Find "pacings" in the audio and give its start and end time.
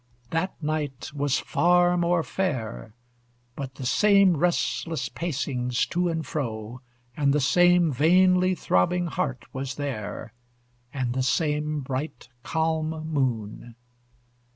5.09-5.85